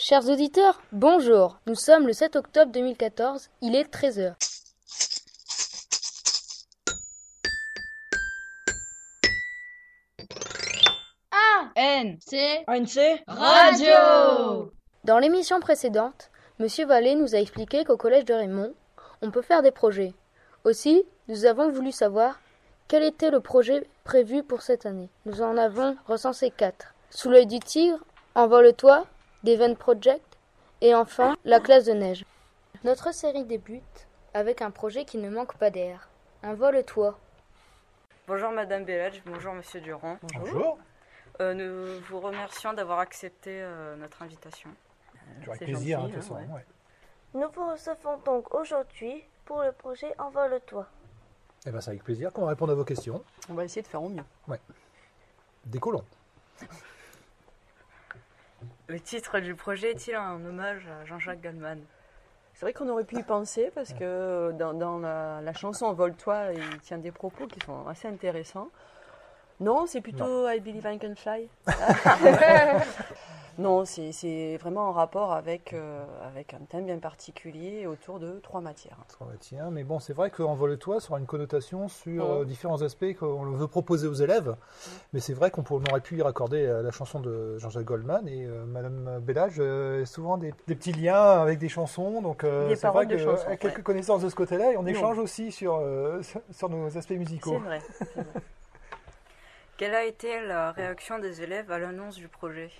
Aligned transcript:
Chers 0.00 0.28
auditeurs, 0.28 0.80
bonjour. 0.92 1.58
Nous 1.66 1.74
sommes 1.74 2.06
le 2.06 2.12
7 2.12 2.36
octobre 2.36 2.70
2014, 2.70 3.50
il 3.62 3.74
est 3.74 3.92
13h. 3.92 4.36
A 11.32 11.70
N 11.74 12.16
C 12.20 12.62
ANC 12.68 13.24
Radio 13.26 14.70
Dans 15.02 15.18
l'émission 15.18 15.58
précédente, 15.58 16.30
Monsieur 16.60 16.86
Vallée 16.86 17.16
nous 17.16 17.34
a 17.34 17.40
expliqué 17.40 17.82
qu'au 17.82 17.96
collège 17.96 18.24
de 18.24 18.34
Raymond, 18.34 18.74
on 19.20 19.32
peut 19.32 19.42
faire 19.42 19.62
des 19.62 19.72
projets. 19.72 20.14
Aussi, 20.62 21.02
nous 21.26 21.44
avons 21.44 21.72
voulu 21.72 21.90
savoir 21.90 22.38
quel 22.86 23.02
était 23.02 23.32
le 23.32 23.40
projet 23.40 23.84
prévu 24.04 24.44
pour 24.44 24.62
cette 24.62 24.86
année. 24.86 25.10
Nous 25.26 25.42
en 25.42 25.56
avons 25.56 25.96
recensé 26.06 26.52
quatre. 26.52 26.94
Sous 27.10 27.30
l'œil 27.30 27.46
du 27.46 27.58
tigre, 27.58 27.98
Envole-toi, 28.36 29.04
d'Event 29.44 29.74
Project 29.74 30.38
et 30.80 30.94
enfin 30.94 31.36
la 31.44 31.60
classe 31.60 31.84
de 31.84 31.92
neige. 31.92 32.24
Notre 32.84 33.12
série 33.12 33.44
débute 33.44 34.06
avec 34.34 34.62
un 34.62 34.70
projet 34.70 35.04
qui 35.04 35.18
ne 35.18 35.28
manque 35.30 35.56
pas 35.56 35.70
d'air. 35.70 36.08
Envole-toi. 36.44 37.18
Bonjour 38.26 38.50
Madame 38.50 38.84
Bellage, 38.84 39.22
bonjour 39.26 39.54
Monsieur 39.54 39.80
Durand. 39.80 40.18
Bonjour. 40.34 40.78
Euh, 41.40 41.54
nous 41.54 42.00
vous 42.08 42.20
remercions 42.20 42.72
d'avoir 42.72 42.98
accepté 42.98 43.50
euh, 43.62 43.96
notre 43.96 44.22
invitation. 44.22 44.70
Avec 45.46 45.58
C'est 45.58 45.64
plaisir, 45.66 46.00
gentil, 46.00 46.12
hein, 46.12 46.16
de 46.16 46.20
toute 46.20 46.28
façon. 46.28 46.34
ouais. 46.54 46.64
Nous 47.34 47.48
vous 47.54 47.70
recevons 47.70 48.18
donc 48.24 48.54
aujourd'hui 48.54 49.22
pour 49.44 49.62
le 49.62 49.72
projet 49.72 50.12
Envole-toi. 50.18 50.86
Eh 51.66 51.70
ben, 51.70 51.80
c'est 51.80 51.90
avec 51.90 52.04
plaisir 52.04 52.32
qu'on 52.32 52.42
va 52.42 52.50
répondre 52.50 52.72
à 52.72 52.74
vos 52.74 52.84
questions. 52.84 53.22
On 53.48 53.54
va 53.54 53.64
essayer 53.64 53.82
de 53.82 53.86
faire 53.88 54.02
au 54.02 54.08
mieux. 54.08 54.22
Décollons. 55.66 56.04
Le 58.88 58.98
titre 58.98 59.38
du 59.40 59.54
projet 59.54 59.90
est-il 59.90 60.14
un 60.14 60.42
hommage 60.46 60.86
à 60.86 61.04
Jean-Jacques 61.04 61.42
Goldman? 61.42 61.78
C'est 62.54 62.64
vrai 62.64 62.72
qu'on 62.72 62.88
aurait 62.88 63.04
pu 63.04 63.18
y 63.18 63.22
penser 63.22 63.70
parce 63.74 63.92
que 63.92 64.50
dans, 64.58 64.72
dans 64.72 64.98
la, 64.98 65.42
la 65.42 65.52
chanson 65.52 65.84
Envole-toi, 65.84 66.54
il 66.54 66.80
tient 66.80 66.96
des 66.96 67.12
propos 67.12 67.46
qui 67.46 67.60
sont 67.66 67.86
assez 67.86 68.08
intéressants. 68.08 68.70
Non, 69.60 69.84
c'est 69.86 70.00
plutôt 70.00 70.48
I 70.48 70.58
Believe 70.60 70.86
I 70.86 70.98
Can 70.98 71.14
Fly. 71.16 71.48
non, 73.58 73.84
c'est 73.84 74.12
c'est 74.12 74.56
vraiment 74.58 74.88
en 74.88 74.92
rapport 74.92 75.32
avec, 75.32 75.72
euh, 75.72 76.04
avec 76.24 76.54
un 76.54 76.60
thème 76.68 76.86
bien 76.86 76.98
particulier 76.98 77.86
autour 77.86 78.20
de 78.20 78.38
trois 78.40 78.60
matières. 78.60 78.96
Va, 79.20 79.26
tiens, 79.40 79.70
mais 79.70 79.82
bon, 79.82 79.98
c'est 79.98 80.12
vrai 80.12 80.30
qu'Envole-toi 80.30 81.00
sera 81.00 81.18
une 81.18 81.26
connotation 81.26 81.88
sur 81.88 82.24
Mhm. 82.24 82.40
euh, 82.42 82.44
différents 82.44 82.82
aspects 82.82 83.14
qu'on 83.18 83.42
veut 83.50 83.66
proposer 83.66 84.06
aux 84.06 84.14
élèves. 84.14 84.54
Mais 85.12 85.18
c'est 85.20 85.32
vrai 85.34 85.50
qu'on 85.50 85.64
aurait 85.90 86.00
pu 86.00 86.18
y 86.18 86.22
raccorder 86.22 86.64
euh, 86.64 86.82
la 86.82 86.92
chanson 86.92 87.18
de 87.18 87.58
Jean-Jacques 87.58 87.84
Goldman 87.84 88.28
et 88.28 88.44
euh, 88.46 88.64
Madame 88.64 89.18
Bellage, 89.20 89.56
euh, 89.58 90.04
souvent 90.04 90.38
des, 90.38 90.54
des 90.68 90.74
petits 90.76 90.92
liens 90.92 91.40
avec 91.42 91.58
des 91.58 91.68
chansons. 91.68 92.22
Donc, 92.22 92.44
euh, 92.44 92.76
c'est 92.76 92.86
vrai 92.88 93.06
que 93.08 93.18
chansons, 93.18 93.50
euh, 93.50 93.56
quelques 93.56 93.76
ouais. 93.78 93.82
connaissances 93.82 94.22
de 94.22 94.28
ce 94.28 94.36
côté-là 94.36 94.72
et 94.72 94.76
on 94.76 94.82
Non. 94.84 94.88
échange 94.88 95.18
aussi 95.18 95.50
sur, 95.50 95.74
euh, 95.82 96.22
nos 96.70 96.86
aspects 96.96 97.08
C'est 97.08 97.16
musicaux. 97.18 97.58
vrai. 97.58 97.80
c'est 97.98 98.20
vrai. 98.20 98.40
Quelle 99.76 99.94
a 99.94 100.04
été 100.04 100.40
la 100.46 100.72
réaction 100.72 101.18
des 101.18 101.42
élèves 101.42 101.70
à 101.72 101.78
l'annonce 101.78 102.16
du 102.16 102.28
projet? 102.28 102.70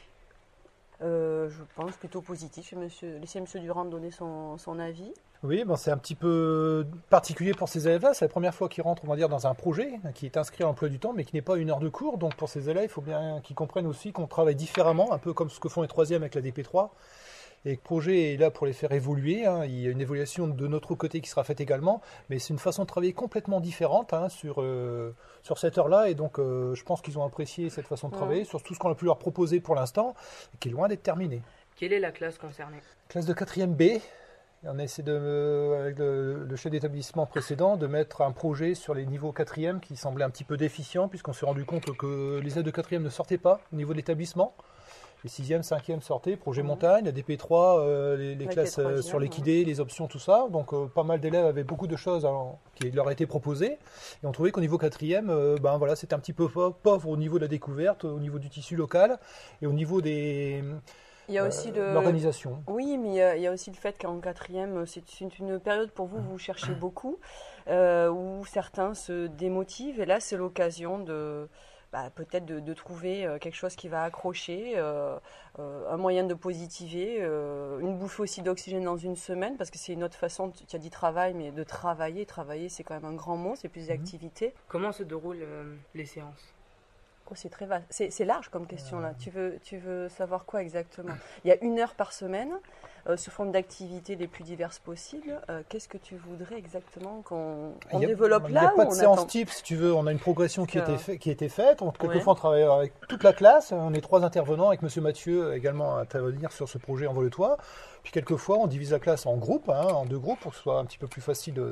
Euh, 1.00 1.48
je 1.48 1.62
pense 1.76 1.96
plutôt 1.96 2.20
positif. 2.20 2.72
Monsieur, 2.72 3.18
laisser 3.18 3.38
M. 3.38 3.44
Durand 3.60 3.84
donner 3.84 4.10
son, 4.10 4.78
avis. 4.78 5.12
Oui, 5.44 5.62
ben 5.64 5.76
c'est 5.76 5.92
un 5.92 5.96
petit 5.96 6.16
peu 6.16 6.84
particulier 7.08 7.52
pour 7.52 7.68
ces 7.68 7.86
élèves-là. 7.86 8.14
C'est 8.14 8.24
la 8.24 8.28
première 8.28 8.54
fois 8.54 8.68
qu'ils 8.68 8.82
rentrent, 8.82 9.02
on 9.06 9.14
dire, 9.14 9.28
dans 9.28 9.46
un 9.46 9.54
projet 9.54 10.00
qui 10.14 10.26
est 10.26 10.36
inscrit 10.36 10.64
à 10.64 10.66
l'emploi 10.66 10.88
du 10.88 10.98
temps, 10.98 11.12
mais 11.12 11.24
qui 11.24 11.36
n'est 11.36 11.42
pas 11.42 11.56
une 11.56 11.70
heure 11.70 11.78
de 11.78 11.88
cours. 11.88 12.18
Donc 12.18 12.34
pour 12.34 12.48
ces 12.48 12.68
élèves, 12.68 12.84
il 12.84 12.90
faut 12.90 13.00
bien 13.00 13.40
qu'ils 13.42 13.54
comprennent 13.54 13.86
aussi 13.86 14.12
qu'on 14.12 14.26
travaille 14.26 14.56
différemment, 14.56 15.12
un 15.12 15.18
peu 15.18 15.32
comme 15.32 15.50
ce 15.50 15.60
que 15.60 15.68
font 15.68 15.82
les 15.82 15.88
troisièmes 15.88 16.22
avec 16.22 16.34
la 16.34 16.40
DP3. 16.40 16.90
Et 17.64 17.72
le 17.72 17.76
projet 17.78 18.34
est 18.34 18.36
là 18.36 18.50
pour 18.50 18.66
les 18.66 18.72
faire 18.72 18.92
évoluer. 18.92 19.44
hein. 19.46 19.64
Il 19.64 19.78
y 19.80 19.86
a 19.88 19.90
une 19.90 20.00
évaluation 20.00 20.46
de 20.46 20.66
notre 20.68 20.94
côté 20.94 21.20
qui 21.20 21.28
sera 21.28 21.44
faite 21.44 21.60
également, 21.60 22.00
mais 22.30 22.38
c'est 22.38 22.52
une 22.52 22.58
façon 22.58 22.82
de 22.82 22.86
travailler 22.86 23.12
complètement 23.12 23.60
différente 23.60 24.12
hein, 24.12 24.28
sur, 24.28 24.62
euh, 24.62 25.14
sur 25.42 25.58
cette 25.58 25.76
heure-là. 25.76 26.08
Et 26.08 26.14
donc, 26.14 26.38
euh, 26.38 26.74
je 26.74 26.84
pense 26.84 27.02
qu'ils 27.02 27.18
ont 27.18 27.24
apprécié 27.24 27.68
cette 27.70 27.86
façon 27.86 28.08
de 28.08 28.12
Ouais. 28.14 28.18
travailler, 28.18 28.44
sur 28.44 28.62
tout 28.62 28.74
ce 28.74 28.78
qu'on 28.78 28.90
a 28.90 28.94
pu 28.94 29.04
leur 29.06 29.18
proposer 29.18 29.60
pour 29.60 29.74
l'instant, 29.74 30.14
qui 30.60 30.68
est 30.68 30.72
loin 30.72 30.88
d'être 30.88 31.02
terminé. 31.02 31.42
Quelle 31.76 31.92
est 31.92 32.00
la 32.00 32.10
classe 32.12 32.38
concernée? 32.38 32.78
Classe 33.08 33.26
de 33.26 33.34
4e 33.34 33.74
B. 33.74 34.00
On 34.64 34.78
a 34.80 34.82
essayé 34.82 35.04
de, 35.04 35.12
euh, 35.12 35.82
avec 35.82 35.98
le, 36.00 36.44
le 36.44 36.56
chef 36.56 36.72
d'établissement 36.72 37.26
précédent 37.26 37.76
de 37.76 37.86
mettre 37.86 38.22
un 38.22 38.32
projet 38.32 38.74
sur 38.74 38.92
les 38.92 39.06
niveaux 39.06 39.30
4e 39.32 39.78
qui 39.78 39.94
semblait 39.96 40.24
un 40.24 40.30
petit 40.30 40.42
peu 40.42 40.56
déficient 40.56 41.06
puisqu'on 41.08 41.32
s'est 41.32 41.46
rendu 41.46 41.64
compte 41.64 41.96
que 41.96 42.40
les 42.42 42.58
aides 42.58 42.64
de 42.66 42.70
4e 42.72 42.98
ne 43.02 43.08
sortaient 43.08 43.38
pas 43.38 43.60
au 43.72 43.76
niveau 43.76 43.92
de 43.92 43.98
l'établissement. 43.98 44.54
Les 45.24 45.30
6e, 45.30 45.62
5e 45.62 46.00
sortaient, 46.00 46.36
projet 46.36 46.62
Mhm. 46.62 46.68
montagne, 46.68 47.04
la 47.06 47.10
DP3, 47.12 47.80
euh, 47.80 48.16
les, 48.36 48.46
classes 48.46 48.78
euh, 48.78 49.02
sur 49.02 49.18
l'équidé, 49.18 49.64
les 49.64 49.80
options, 49.80 50.06
tout 50.06 50.20
ça. 50.20 50.46
Donc 50.50 50.72
euh, 50.72 50.86
pas 50.86 51.02
mal 51.02 51.18
d'élèves 51.20 51.44
avaient 51.44 51.64
beaucoup 51.64 51.88
de 51.88 51.96
choses 51.96 52.24
hein, 52.24 52.52
qui 52.76 52.90
leur 52.92 53.10
étaient 53.10 53.26
proposées. 53.26 53.72
Et 54.22 54.26
on 54.26 54.30
trouvait 54.32 54.52
qu'au 54.52 54.60
niveau 54.60 54.78
4e, 54.78 55.28
euh, 55.28 55.56
ben, 55.60 55.76
voilà, 55.76 55.96
c'était 55.96 56.14
un 56.14 56.20
petit 56.20 56.32
peu 56.32 56.48
pau- 56.48 56.70
pauvre 56.70 57.08
au 57.08 57.16
niveau 57.16 57.38
de 57.38 57.42
la 57.42 57.48
découverte, 57.48 58.04
au 58.04 58.20
niveau 58.20 58.38
du 58.38 58.48
tissu 58.48 58.76
local 58.76 59.18
et 59.60 59.66
au 59.66 59.72
niveau 59.72 60.00
des 60.00 60.62
Il 61.28 61.34
y 61.34 61.38
a 61.38 61.42
euh, 61.42 61.48
aussi 61.48 61.72
le, 61.72 61.92
l'organisation. 61.94 62.62
Oui, 62.68 62.96
mais 62.96 63.08
il 63.08 63.14
y, 63.16 63.20
a, 63.20 63.36
il 63.36 63.42
y 63.42 63.46
a 63.48 63.52
aussi 63.52 63.70
le 63.70 63.76
fait 63.76 63.98
qu'en 64.00 64.20
quatrième, 64.20 64.86
c'est 64.86 65.02
c'est 65.08 65.38
une 65.40 65.58
période 65.58 65.90
pour 65.90 66.06
vous, 66.06 66.22
vous 66.22 66.38
cherchez 66.38 66.74
beaucoup, 66.74 67.18
euh, 67.66 68.08
où 68.08 68.44
certains 68.46 68.94
se 68.94 69.26
démotivent, 69.26 70.00
et 70.00 70.06
là, 70.06 70.20
c'est 70.20 70.36
l'occasion 70.36 71.00
de 71.00 71.48
bah, 71.92 72.10
peut-être 72.14 72.44
de, 72.44 72.60
de 72.60 72.74
trouver 72.74 73.24
euh, 73.24 73.38
quelque 73.38 73.54
chose 73.54 73.76
qui 73.76 73.88
va 73.88 74.02
accrocher, 74.02 74.74
euh, 74.76 75.18
euh, 75.58 75.90
un 75.90 75.96
moyen 75.96 76.24
de 76.24 76.34
positiver, 76.34 77.18
euh, 77.20 77.78
une 77.80 77.96
bouffée 77.98 78.22
aussi 78.22 78.42
d'oxygène 78.42 78.84
dans 78.84 78.96
une 78.96 79.16
semaine, 79.16 79.56
parce 79.56 79.70
que 79.70 79.78
c'est 79.78 79.92
une 79.92 80.04
autre 80.04 80.16
façon, 80.16 80.50
tu 80.50 80.76
as 80.76 80.78
dit 80.78 80.90
travail, 80.90 81.34
mais 81.34 81.50
de 81.50 81.64
travailler, 81.64 82.26
travailler, 82.26 82.68
c'est 82.68 82.84
quand 82.84 82.94
même 82.94 83.06
un 83.06 83.14
grand 83.14 83.36
mot, 83.36 83.54
c'est 83.56 83.68
plus 83.68 83.88
d'activité. 83.88 84.54
Comment 84.68 84.92
se 84.92 85.02
déroulent 85.02 85.46
les 85.94 86.04
séances? 86.04 86.54
Oh, 87.30 87.34
c'est 87.34 87.50
très 87.50 87.66
vaste. 87.66 87.84
C'est 87.90 88.24
large 88.24 88.48
comme 88.48 88.66
question 88.66 89.00
là. 89.00 89.12
Tu 89.18 89.28
veux, 89.28 89.58
tu 89.62 89.76
veux 89.76 90.08
savoir 90.08 90.46
quoi 90.46 90.62
exactement? 90.62 91.12
Il 91.44 91.48
y 91.48 91.52
a 91.52 91.62
une 91.62 91.78
heure 91.78 91.94
par 91.94 92.14
semaine, 92.14 92.48
euh, 93.06 93.18
sous 93.18 93.30
forme 93.30 93.52
d'activités 93.52 94.16
les 94.16 94.26
plus 94.26 94.44
diverses 94.44 94.78
possibles. 94.78 95.38
Euh, 95.50 95.62
Qu'est-ce 95.68 95.88
que 95.88 95.98
tu 95.98 96.16
voudrais 96.16 96.56
exactement 96.56 97.20
qu'on 97.22 97.74
Il 97.92 97.98
développe 98.06 98.44
Il 98.48 98.54
là 98.54 98.60
n'y 98.62 98.66
a 98.68 98.70
pas 98.70 98.86
de 98.86 98.92
séance 98.92 99.18
attend? 99.18 99.26
type, 99.26 99.50
si 99.50 99.62
tu 99.62 99.76
veux. 99.76 99.92
On 99.92 100.06
a 100.06 100.12
une 100.12 100.18
progression 100.18 100.64
qui, 100.64 100.78
était 100.78 100.96
fait- 100.96 101.18
qui 101.18 101.28
a 101.28 101.32
été 101.32 101.50
faite. 101.50 101.82
On, 101.82 101.90
quelquefois, 101.90 102.32
Ouais. 102.32 102.38
on 102.38 102.40
travaille 102.40 102.62
avec 102.62 102.94
toute 103.08 103.22
la 103.22 103.34
classe. 103.34 103.72
On 103.72 103.92
est 103.92 104.00
trois 104.00 104.24
intervenants 104.24 104.68
avec 104.68 104.80
Monsieur 104.80 105.02
Mathieu 105.02 105.54
également 105.54 105.96
à 105.98 106.00
intervenir 106.00 106.50
sur 106.50 106.66
ce 106.66 106.78
projet 106.78 107.06
Envole-toi. 107.06 107.58
Puis 108.04 108.12
quelquefois, 108.12 108.56
on 108.56 108.66
divise 108.66 108.92
la 108.92 109.00
classe 109.00 109.26
en 109.26 109.36
groupes, 109.36 109.68
hein, 109.68 109.86
en 109.92 110.06
deux 110.06 110.18
groupes, 110.18 110.40
pour 110.40 110.52
que 110.52 110.56
ce 110.56 110.62
soit 110.62 110.78
un 110.78 110.86
petit 110.86 110.98
peu 110.98 111.08
plus 111.08 111.20
facile 111.20 111.62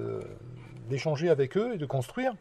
d'échanger 0.89 1.31
avec 1.31 1.57
eux 1.57 1.75
et 1.75 1.79
de 1.79 1.87
construire. 1.87 2.35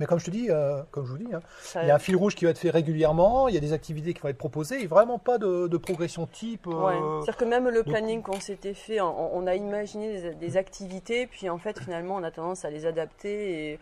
Mais 0.00 0.06
comme 0.06 0.18
je 0.18 0.24
te 0.24 0.30
dis, 0.30 0.46
euh, 0.50 0.82
comme 0.90 1.04
je 1.04 1.10
vous 1.12 1.18
dis, 1.18 1.32
hein, 1.34 1.40
il 1.82 1.86
y 1.86 1.90
a 1.90 1.94
un 1.94 1.98
fil 1.98 2.16
rouge 2.16 2.34
qui 2.34 2.44
va 2.46 2.50
être 2.52 2.58
fait 2.58 2.70
régulièrement, 2.70 3.48
il 3.48 3.54
y 3.54 3.58
a 3.58 3.60
des 3.60 3.74
activités 3.74 4.14
qui 4.14 4.20
vont 4.20 4.30
être 4.30 4.38
proposées, 4.38 4.82
et 4.82 4.86
vraiment 4.86 5.18
pas 5.18 5.36
de, 5.36 5.68
de 5.68 5.76
progression 5.76 6.26
type. 6.26 6.66
euh, 6.66 6.70
Ouais. 6.70 6.94
C'est-à-dire 7.20 7.36
que 7.36 7.44
même 7.44 7.68
le 7.68 7.82
planning 7.82 8.22
qu'on 8.22 8.40
s'était 8.40 8.72
fait, 8.74 9.00
on, 9.02 9.36
on 9.36 9.46
a 9.46 9.54
imaginé 9.54 10.20
des, 10.20 10.34
des 10.34 10.56
activités, 10.56 11.26
puis 11.26 11.50
en 11.50 11.58
fait 11.58 11.78
finalement 11.78 12.14
on 12.16 12.22
a 12.22 12.30
tendance 12.30 12.64
à 12.64 12.70
les 12.70 12.86
adapter 12.86 13.72
et 13.72 13.78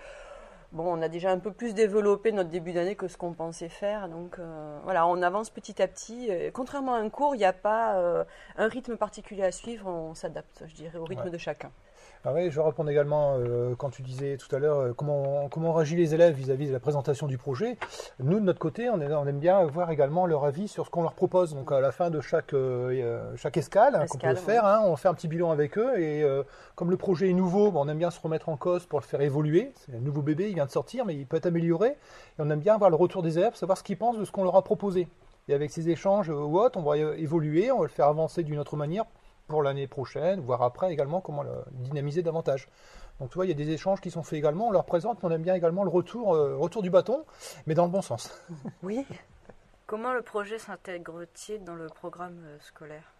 bon, 0.72 0.84
on 0.98 1.00
a 1.00 1.08
déjà 1.08 1.30
un 1.30 1.38
peu 1.38 1.52
plus 1.52 1.74
développé 1.74 2.32
notre 2.32 2.50
début 2.50 2.72
d'année 2.72 2.96
que 2.96 3.06
ce 3.06 3.16
qu'on 3.16 3.32
pensait 3.32 3.68
faire. 3.68 4.08
Donc 4.08 4.40
euh, 4.40 4.78
voilà, 4.82 5.06
on 5.06 5.22
avance 5.22 5.48
petit 5.48 5.80
à 5.80 5.86
petit. 5.86 6.26
Et 6.28 6.50
contrairement 6.50 6.94
à 6.94 6.98
un 6.98 7.08
cours, 7.08 7.36
il 7.36 7.38
n'y 7.38 7.44
a 7.44 7.52
pas 7.52 8.24
un 8.56 8.66
rythme 8.68 8.96
particulier 8.96 9.44
à 9.44 9.52
suivre, 9.52 9.86
on 9.88 10.14
s'adapte, 10.14 10.64
je 10.66 10.74
dirais, 10.74 10.98
au 10.98 11.04
rythme 11.04 11.24
Ouais. 11.26 11.30
de 11.30 11.38
chacun. 11.38 11.70
Ah 12.22 12.32
oui, 12.34 12.50
je 12.50 12.56
vais 12.60 12.66
répondre 12.66 12.90
également 12.90 13.36
euh, 13.38 13.74
quand 13.78 13.88
tu 13.88 14.02
disais 14.02 14.36
tout 14.36 14.54
à 14.54 14.58
l'heure 14.58 14.76
euh, 14.78 14.92
comment, 14.94 15.48
comment 15.48 15.72
réagissent 15.72 15.96
les 15.96 16.14
élèves 16.14 16.34
vis-à-vis 16.34 16.68
de 16.68 16.72
la 16.72 16.78
présentation 16.78 17.26
du 17.26 17.38
projet. 17.38 17.78
Nous, 18.18 18.38
de 18.38 18.44
notre 18.44 18.58
côté, 18.58 18.90
on, 18.90 19.00
est- 19.00 19.10
on 19.14 19.26
aime 19.26 19.38
bien 19.38 19.64
voir 19.64 19.90
également 19.90 20.26
leur 20.26 20.44
avis 20.44 20.68
sur 20.68 20.84
ce 20.84 20.90
qu'on 20.90 21.00
leur 21.02 21.14
propose. 21.14 21.54
Donc 21.54 21.72
à 21.72 21.80
la 21.80 21.92
fin 21.92 22.10
de 22.10 22.20
chaque, 22.20 22.52
euh, 22.52 23.34
chaque 23.36 23.56
escale, 23.56 23.94
hein, 23.94 24.00
qu'on 24.06 24.18
peut 24.18 24.34
faire, 24.42 24.66
hein, 24.66 24.82
on 24.84 24.96
fait 24.96 25.08
un 25.08 25.14
petit 25.14 25.28
bilan 25.28 25.50
avec 25.50 25.78
eux. 25.78 25.98
Et 25.98 26.22
comme 26.74 26.90
le 26.90 26.98
projet 26.98 27.30
est 27.30 27.34
nouveau, 27.34 27.70
bon, 27.70 27.86
on 27.86 27.88
aime 27.88 27.96
bien 27.98 28.10
se 28.10 28.20
remettre 28.20 28.50
en 28.50 28.56
cause 28.58 28.84
pour 28.84 28.98
le 29.00 29.04
faire 29.04 29.22
évoluer. 29.22 29.72
C'est 29.76 29.94
un 29.96 30.00
nouveau 30.00 30.20
bébé, 30.20 30.48
il 30.50 30.54
vient 30.56 30.66
de 30.66 30.70
sortir, 30.70 31.06
mais 31.06 31.14
il 31.14 31.26
peut 31.26 31.38
être 31.38 31.46
amélioré. 31.46 31.88
Et 31.88 31.96
on 32.40 32.50
aime 32.50 32.60
bien 32.60 32.76
voir 32.76 32.90
le 32.90 32.96
retour 32.96 33.22
des 33.22 33.38
élèves, 33.38 33.54
savoir 33.54 33.78
ce 33.78 33.82
qu'ils 33.82 33.96
pensent 33.96 34.18
de 34.18 34.26
ce 34.26 34.30
qu'on 34.32 34.44
leur 34.44 34.56
a 34.56 34.62
proposé. 34.62 35.08
Et 35.48 35.54
avec 35.54 35.70
ces 35.70 35.88
échanges 35.88 36.28
ou 36.28 36.58
autres, 36.58 36.78
on 36.78 36.82
va 36.82 36.98
évoluer, 36.98 37.72
on 37.72 37.78
va 37.78 37.84
le 37.84 37.88
faire 37.88 38.06
avancer 38.08 38.42
d'une 38.42 38.58
autre 38.58 38.76
manière 38.76 39.04
pour 39.50 39.62
l'année 39.62 39.86
prochaine, 39.86 40.40
voire 40.40 40.62
après 40.62 40.92
également 40.92 41.20
comment 41.20 41.42
le 41.42 41.50
dynamiser 41.72 42.22
davantage. 42.22 42.68
Donc 43.18 43.30
tu 43.30 43.34
vois, 43.34 43.44
il 43.44 43.48
y 43.48 43.52
a 43.52 43.54
des 43.56 43.70
échanges 43.70 44.00
qui 44.00 44.10
sont 44.10 44.22
faits 44.22 44.38
également, 44.38 44.68
on 44.68 44.70
leur 44.70 44.86
présente, 44.86 45.22
mais 45.22 45.28
on 45.28 45.32
aime 45.32 45.42
bien 45.42 45.54
également 45.54 45.84
le 45.84 45.90
retour, 45.90 46.34
euh, 46.34 46.56
retour 46.56 46.82
du 46.82 46.88
bâton, 46.88 47.26
mais 47.66 47.74
dans 47.74 47.84
le 47.84 47.90
bon 47.90 48.00
sens. 48.00 48.32
Oui. 48.82 49.04
Comment 49.86 50.12
le 50.12 50.22
projet 50.22 50.58
s'intègre-t-il 50.58 51.64
dans 51.64 51.74
le 51.74 51.88
programme 51.88 52.38
euh, 52.46 52.56
scolaire? 52.60 53.12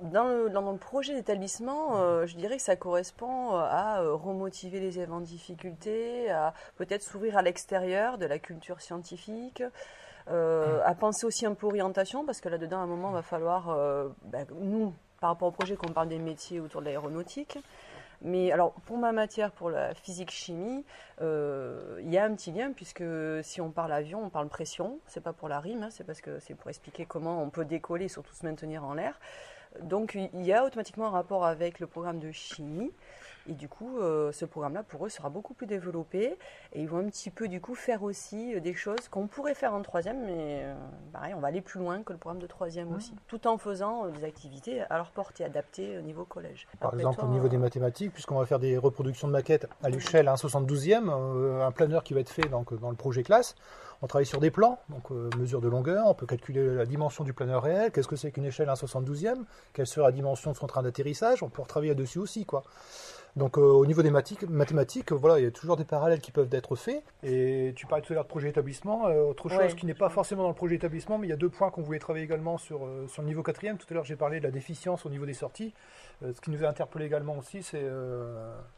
Dans 0.00 0.24
le, 0.24 0.48
dans 0.48 0.70
le 0.70 0.78
projet 0.78 1.14
d'établissement, 1.14 1.96
euh, 1.96 2.24
je 2.26 2.36
dirais 2.36 2.56
que 2.56 2.62
ça 2.62 2.76
correspond 2.76 3.56
à 3.56 4.00
euh, 4.00 4.14
remotiver 4.14 4.80
les 4.80 4.96
élèves 4.96 5.12
en 5.12 5.20
difficulté, 5.20 6.30
à 6.30 6.54
peut-être 6.76 7.02
s'ouvrir 7.02 7.36
à 7.36 7.42
l'extérieur 7.42 8.16
de 8.16 8.26
la 8.26 8.38
culture 8.38 8.80
scientifique, 8.80 9.62
Euh, 10.28 10.80
à 10.84 10.94
penser 10.94 11.26
aussi 11.26 11.46
un 11.46 11.54
peu 11.54 11.66
orientation, 11.66 12.24
parce 12.24 12.40
que 12.40 12.48
là-dedans, 12.48 12.78
à 12.78 12.82
un 12.82 12.86
moment, 12.86 13.10
il 13.10 13.14
va 13.14 13.22
falloir, 13.22 13.70
euh, 13.70 14.08
ben, 14.24 14.46
nous, 14.60 14.94
par 15.22 15.30
rapport 15.30 15.46
au 15.46 15.52
projet, 15.52 15.76
qu'on 15.76 15.92
parle 15.92 16.08
des 16.08 16.18
métiers 16.18 16.58
autour 16.58 16.80
de 16.80 16.86
l'aéronautique. 16.86 17.56
Mais 18.22 18.50
alors, 18.50 18.72
pour 18.72 18.98
ma 18.98 19.12
matière, 19.12 19.52
pour 19.52 19.70
la 19.70 19.94
physique-chimie, 19.94 20.84
euh, 21.20 22.00
il 22.02 22.10
y 22.10 22.18
a 22.18 22.24
un 22.24 22.34
petit 22.34 22.50
lien, 22.50 22.72
puisque 22.72 23.04
si 23.44 23.60
on 23.60 23.70
parle 23.70 23.92
avion, 23.92 24.20
on 24.24 24.30
parle 24.30 24.48
pression. 24.48 24.98
C'est 25.06 25.22
pas 25.22 25.32
pour 25.32 25.48
la 25.48 25.60
rime, 25.60 25.84
hein, 25.84 25.90
c'est 25.90 26.02
parce 26.02 26.20
que 26.20 26.40
c'est 26.40 26.56
pour 26.56 26.70
expliquer 26.70 27.06
comment 27.06 27.40
on 27.40 27.50
peut 27.50 27.64
décoller 27.64 28.06
et 28.06 28.08
surtout 28.08 28.34
se 28.34 28.44
maintenir 28.44 28.82
en 28.82 28.94
l'air. 28.94 29.20
Donc, 29.80 30.18
il 30.34 30.42
y 30.42 30.52
a 30.52 30.64
automatiquement 30.64 31.06
un 31.06 31.10
rapport 31.10 31.46
avec 31.46 31.78
le 31.78 31.86
programme 31.86 32.18
de 32.18 32.32
chimie. 32.32 32.90
Et 33.48 33.54
du 33.54 33.68
coup, 33.68 33.98
euh, 33.98 34.30
ce 34.32 34.44
programme-là, 34.44 34.82
pour 34.82 35.04
eux, 35.04 35.08
sera 35.08 35.28
beaucoup 35.28 35.54
plus 35.54 35.66
développé. 35.66 36.36
Et 36.72 36.82
ils 36.82 36.88
vont 36.88 36.98
un 36.98 37.08
petit 37.08 37.30
peu, 37.30 37.48
du 37.48 37.60
coup, 37.60 37.74
faire 37.74 38.02
aussi 38.02 38.54
euh, 38.54 38.60
des 38.60 38.74
choses 38.74 39.08
qu'on 39.08 39.26
pourrait 39.26 39.54
faire 39.54 39.74
en 39.74 39.82
troisième, 39.82 40.24
mais 40.24 40.62
euh, 40.64 40.74
pareil, 41.12 41.34
on 41.34 41.40
va 41.40 41.48
aller 41.48 41.60
plus 41.60 41.80
loin 41.80 42.02
que 42.02 42.12
le 42.12 42.18
programme 42.18 42.40
de 42.40 42.46
troisième 42.46 42.94
aussi. 42.94 43.14
Tout 43.26 43.46
en 43.46 43.58
faisant 43.58 44.08
des 44.08 44.24
activités 44.24 44.82
à 44.82 44.96
leur 44.96 45.10
portée, 45.10 45.44
adaptées 45.44 45.98
au 45.98 46.02
niveau 46.02 46.24
collège. 46.24 46.68
Par 46.78 46.88
Après, 46.88 47.00
exemple, 47.00 47.20
toi, 47.20 47.28
au 47.28 47.32
niveau 47.32 47.48
des 47.48 47.58
mathématiques, 47.58 48.12
puisqu'on 48.12 48.38
va 48.38 48.46
faire 48.46 48.60
des 48.60 48.78
reproductions 48.78 49.26
de 49.26 49.32
maquettes 49.32 49.66
à 49.82 49.90
l'échelle 49.90 50.28
1 50.28 50.34
72e, 50.34 51.08
euh, 51.08 51.66
un 51.66 51.72
planeur 51.72 52.04
qui 52.04 52.14
va 52.14 52.20
être 52.20 52.30
fait 52.30 52.48
donc, 52.48 52.72
dans 52.78 52.90
le 52.90 52.96
projet 52.96 53.22
classe, 53.22 53.56
on 54.02 54.06
travaille 54.06 54.26
sur 54.26 54.40
des 54.40 54.50
plans, 54.50 54.80
donc 54.88 55.10
mesure 55.38 55.60
de 55.60 55.68
longueur, 55.68 56.06
on 56.06 56.14
peut 56.14 56.26
calculer 56.26 56.74
la 56.74 56.86
dimension 56.86 57.22
du 57.22 57.32
planeur 57.32 57.62
réel, 57.62 57.92
qu'est-ce 57.92 58.08
que 58.08 58.16
c'est 58.16 58.32
qu'une 58.32 58.44
échelle 58.44 58.68
1 58.68 58.74
72e, 58.74 59.44
quelle 59.72 59.86
sera 59.86 60.08
la 60.08 60.12
dimension 60.12 60.50
de 60.50 60.56
son 60.56 60.66
train 60.66 60.82
d'atterrissage, 60.82 61.44
on 61.44 61.48
peut 61.48 61.62
retravailler 61.62 61.94
dessus 61.94 62.18
aussi. 62.18 62.44
quoi. 62.44 62.64
Donc 63.34 63.56
euh, 63.56 63.62
au 63.62 63.86
niveau 63.86 64.02
des 64.02 64.10
mathématiques, 64.10 65.10
voilà, 65.12 65.38
il 65.40 65.44
y 65.44 65.46
a 65.46 65.50
toujours 65.50 65.78
des 65.78 65.86
parallèles 65.86 66.20
qui 66.20 66.32
peuvent 66.32 66.52
être 66.52 66.76
faits. 66.76 67.02
Et 67.22 67.72
tu 67.74 67.86
parlais 67.86 68.04
tout 68.04 68.12
à 68.12 68.14
l'heure 68.16 68.24
de 68.24 68.28
projet 68.28 68.50
établissement, 68.50 69.06
euh, 69.06 69.22
autre 69.22 69.48
chose 69.48 69.58
Ouais. 69.58 69.74
qui 69.74 69.86
n'est 69.86 69.94
pas 69.94 70.10
forcément 70.10 70.42
dans 70.42 70.50
le 70.50 70.54
projet 70.54 70.74
établissement, 70.74 71.16
mais 71.16 71.28
il 71.28 71.30
y 71.30 71.32
a 71.32 71.36
deux 71.36 71.48
points 71.48 71.70
qu'on 71.70 71.80
voulait 71.80 71.98
travailler 71.98 72.26
également 72.26 72.58
sur, 72.58 72.84
euh, 72.84 73.06
sur 73.08 73.22
le 73.22 73.28
niveau 73.28 73.42
quatrième. 73.42 73.78
Tout 73.78 73.86
à 73.90 73.94
l'heure 73.94 74.04
j'ai 74.04 74.16
parlé 74.16 74.38
de 74.38 74.44
la 74.44 74.50
déficience 74.50 75.06
au 75.06 75.08
niveau 75.08 75.24
des 75.24 75.32
sorties. 75.34 75.72
Ce 76.20 76.40
qui 76.40 76.50
nous 76.50 76.62
a 76.62 76.68
interpellé 76.68 77.06
également 77.06 77.36
aussi, 77.38 77.62
c'est 77.64 77.82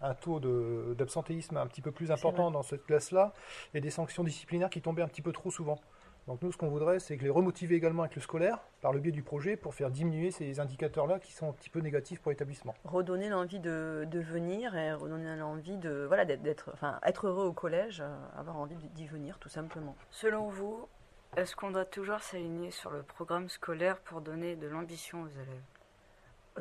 un 0.00 0.14
taux 0.14 0.40
de- 0.40 0.94
d'absentéisme 0.96 1.58
un 1.58 1.66
petit 1.66 1.82
peu 1.82 1.90
plus 1.90 2.10
important 2.10 2.50
dans 2.50 2.62
cette 2.62 2.86
classe-là 2.86 3.34
et 3.74 3.82
des 3.82 3.90
sanctions 3.90 4.24
disciplinaires 4.24 4.70
qui 4.70 4.80
tombaient 4.80 5.02
un 5.02 5.08
petit 5.08 5.20
peu 5.20 5.32
trop 5.32 5.50
souvent. 5.50 5.78
Donc 6.26 6.40
nous, 6.40 6.50
ce 6.52 6.56
qu'on 6.56 6.68
voudrait, 6.68 7.00
c'est 7.00 7.16
que 7.18 7.24
les 7.24 7.28
remotiver 7.30 7.74
également 7.76 8.02
avec 8.02 8.14
le 8.16 8.22
scolaire, 8.22 8.58
par 8.80 8.92
le 8.94 8.98
biais 9.00 9.12
du 9.12 9.22
projet, 9.22 9.56
pour 9.56 9.74
faire 9.74 9.90
diminuer 9.90 10.30
ces 10.30 10.58
indicateurs-là 10.58 11.18
qui 11.18 11.32
sont 11.32 11.50
un 11.50 11.52
petit 11.52 11.68
peu 11.68 11.80
négatifs 11.80 12.20
pour 12.20 12.30
l'établissement. 12.30 12.74
redonner 12.84 13.28
l'envie 13.28 13.60
de, 13.60 14.06
de 14.10 14.20
venir 14.20 14.74
et 14.74 14.94
redonner 14.94 15.36
l'envie 15.36 15.76
de 15.76 16.04
voilà 16.06 16.24
d'être, 16.24 16.42
d'être- 16.42 16.70
enfin 16.72 16.98
être 17.04 17.26
heureux 17.26 17.44
au 17.44 17.52
collège, 17.52 18.00
euh, 18.00 18.16
avoir 18.38 18.56
envie 18.56 18.76
d'y 18.94 19.06
venir 19.06 19.38
tout 19.38 19.50
simplement. 19.50 19.96
Selon 20.10 20.48
vous, 20.48 20.88
est-ce 21.36 21.54
qu'on 21.56 21.70
doit 21.72 21.84
toujours 21.84 22.20
s'aligner 22.20 22.70
sur 22.70 22.90
le 22.90 23.02
programme 23.02 23.48
scolaire 23.50 23.98
pour 24.00 24.22
donner 24.22 24.56
de 24.56 24.66
l'ambition 24.66 25.22
aux 25.24 25.28
élèves? 25.28 25.62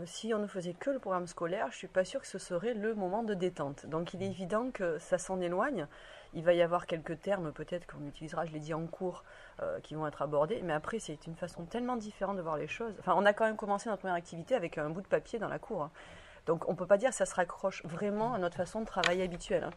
Si 0.06 0.34
on 0.34 0.40
ne 0.40 0.48
faisait 0.48 0.74
que 0.74 0.90
le 0.90 1.00
programme 1.00 1.28
scolaire, 1.28 1.68
je 1.72 1.78
suis 1.78 1.88
pas 1.88 2.04
sûre 2.04 2.22
que 2.22 2.28
ce 2.28 2.40
serait 2.40 2.74
le 2.74 2.96
moment 2.96 3.24
de 3.24 3.34
détente. 3.34 3.86
Donc 3.86 4.14
il 4.14 4.24
est 4.24 4.28
évident 4.28 4.72
que 4.72 4.98
ça 5.00 5.18
s'en 5.18 5.40
éloigne. 5.40 5.88
Il 6.34 6.44
va 6.44 6.54
y 6.54 6.64
avoir 6.64 6.88
quelques 6.88 7.20
termes 7.22 7.52
peut-être 7.52 7.86
qu'on 7.86 8.08
utilisera, 8.08 8.46
je 8.46 8.52
l'ai 8.54 8.60
dit 8.60 8.74
en 8.74 8.88
cours, 8.88 9.24
euh, 9.62 9.80
qui 9.82 9.94
vont 9.94 10.08
être 10.08 10.24
abordés. 10.24 10.62
Mais 10.64 10.74
après, 10.74 10.98
c'est 10.98 11.28
une 11.28 11.36
façon 11.36 11.66
tellement 11.66 11.96
différente 11.96 12.38
de 12.38 12.42
voir 12.42 12.58
les 12.58 12.68
choses. 12.68 12.94
Enfin, 13.00 13.14
on 13.16 13.26
a 13.26 13.34
quand 13.34 13.46
même 13.46 13.56
commencé 13.56 13.88
notre 13.88 14.00
première 14.00 14.16
activité 14.16 14.56
avec 14.56 14.80
un 14.80 14.90
bout 14.90 15.02
de 15.02 15.08
papier 15.08 15.38
dans 15.38 15.48
la 15.48 15.60
cour. 15.60 15.84
hein. 15.84 15.92
Donc 16.48 16.68
on 16.68 16.76
peut 16.76 16.88
pas 16.88 16.98
dire 16.98 17.12
que 17.12 17.16
ça 17.16 17.26
se 17.26 17.36
raccroche 17.36 17.86
vraiment 17.86 18.34
à 18.34 18.38
notre 18.40 18.58
façon 18.58 18.82
de 18.82 18.86
travailler 18.86 19.24
habituelle. 19.24 19.64
hein. 19.66 19.72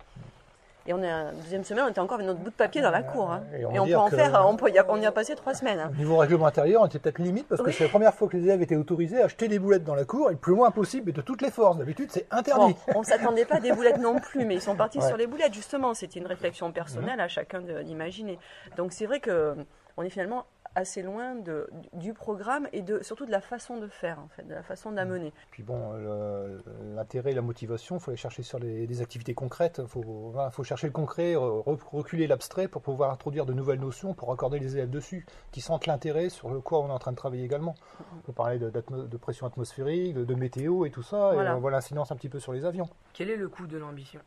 Et 0.88 0.92
on 0.94 1.02
est 1.02 1.10
à 1.10 1.24
la 1.24 1.32
deuxième 1.32 1.64
semaine, 1.64 1.84
on 1.86 1.90
était 1.90 1.98
encore 2.00 2.14
avec 2.16 2.26
notre 2.26 2.38
bout 2.40 2.50
de 2.50 2.54
papier 2.54 2.80
dans 2.80 2.90
la 2.92 3.02
cour. 3.02 3.30
hein. 3.30 3.42
Et 3.58 3.64
on 3.66 3.72
Et 3.72 3.76
va 3.78 3.82
on 3.82 3.86
peut 3.86 3.96
en 3.96 4.08
faire, 4.10 4.46
on, 4.48 4.56
peut 4.56 4.70
y 4.70 4.78
a, 4.78 4.86
on 4.88 5.00
y 5.00 5.06
a 5.06 5.10
passé 5.12 5.34
trois 5.34 5.52
semaines. 5.54 5.80
hein. 5.80 5.90
Au 5.92 5.96
niveau 5.96 6.16
règlement 6.16 6.46
intérieur, 6.46 6.82
on 6.82 6.86
était 6.86 6.98
peut-être 7.00 7.18
limite 7.18 7.48
parce 7.48 7.60
que 7.60 7.66
Oui. 7.66 7.72
c'est 7.72 7.84
la 7.84 7.90
première 7.90 8.14
fois 8.14 8.28
que 8.28 8.36
les 8.36 8.44
élèves 8.44 8.62
étaient 8.62 8.76
autorisés 8.76 9.20
à 9.20 9.26
jeter 9.28 9.48
des 9.48 9.58
boulettes 9.58 9.84
dans 9.84 9.94
la 9.96 10.04
cour 10.04 10.28
et 10.28 10.32
le 10.34 10.38
plus 10.38 10.54
loin 10.54 10.70
possible 10.70 11.10
et 11.10 11.12
de 11.12 11.20
toutes 11.22 11.42
les 11.42 11.50
forces. 11.50 11.76
D'habitude, 11.78 12.10
c'est 12.12 12.26
interdit. 12.30 12.76
Bon, 12.86 13.00
on 13.00 13.02
s'attendait 13.02 13.44
pas 13.44 13.56
à 13.56 13.60
des 13.60 13.72
boulettes 13.72 13.98
non 13.98 14.18
plus, 14.20 14.44
mais 14.44 14.54
ils 14.54 14.62
sont 14.62 14.76
partis 14.76 14.98
Ouais. 14.98 15.08
sur 15.08 15.16
les 15.16 15.26
boulettes 15.26 15.54
justement. 15.54 15.92
C'était 15.94 16.20
une 16.20 16.26
réflexion 16.26 16.70
personnelle 16.70 17.20
à 17.20 17.28
chacun 17.28 17.60
d'imaginer. 17.60 18.38
Donc 18.76 18.92
c'est 18.92 19.06
vrai 19.06 19.20
que 19.20 19.54
on 19.96 20.02
est 20.02 20.10
finalement 20.10 20.44
assez 20.76 21.02
loin 21.02 21.34
de, 21.34 21.69
du 21.94 22.12
programme 22.12 22.69
et 22.73 22.82
de, 22.82 23.02
surtout 23.02 23.25
de 23.26 23.31
la 23.31 23.40
façon 23.40 23.78
de 23.78 23.88
faire, 23.88 24.19
en 24.20 24.28
fait, 24.28 24.43
de 24.46 24.55
la 24.55 24.62
façon 24.62 24.93
d'amener. 24.93 25.32
Puis 25.50 25.62
bon, 25.62 25.90
euh, 25.94 26.58
l'intérêt 26.94 27.32
et 27.32 27.34
la 27.34 27.40
motivation, 27.43 27.96
il 27.96 28.00
faut 28.00 28.11
les 28.11 28.17
chercher 28.17 28.43
sur 28.43 28.58
les, 28.58 28.87
des 28.87 29.00
activités 29.00 29.32
concrètes. 29.34 29.81
Il 29.82 29.88
faut, 29.88 30.02
voilà, 30.32 30.50
faut 30.50 30.62
chercher 30.64 30.87
le 30.87 30.93
concret, 30.93 31.32
re- 31.34 31.78
reculer 31.90 32.26
l'abstrait 32.26 32.69
pour 32.69 32.82
pouvoir 32.82 33.11
introduire 33.11 33.46
de 33.46 33.55
nouvelles 33.55 33.81
notions, 33.81 34.12
pour 34.14 34.31
accorder 34.32 34.58
les 34.58 34.75
élèves 34.76 34.90
dessus, 34.90 35.26
qui 35.50 35.61
sentent 35.62 35.87
l'intérêt 35.87 36.28
sur 36.28 36.50
le 36.50 36.61
quoi 36.61 36.81
on 36.81 36.88
est 36.88 36.93
en 36.93 36.99
train 36.99 37.12
de 37.12 37.17
travailler 37.17 37.44
également. 37.44 37.75
On 38.14 38.20
peut 38.20 38.32
parler 38.34 38.58
de, 38.58 39.17
pression 39.17 39.46
atmosphérique, 39.46 40.14
de, 40.14 40.25
de 40.25 40.34
météo 40.34 40.84
et 40.84 40.90
tout 40.90 41.02
ça, 41.02 41.31
Voilà. 41.32 41.52
et 41.52 41.55
on 41.55 41.58
voit 41.58 41.70
l'incidence 41.70 42.12
un 42.12 42.17
petit 42.17 42.28
peu 42.28 42.38
sur 42.38 42.52
les 42.52 42.67
avions. 42.67 42.88
Quel 43.14 43.31
est 43.31 43.37
le 43.37 43.49
coût 43.49 43.67
de 43.67 43.78
l'ambition? 43.78 44.20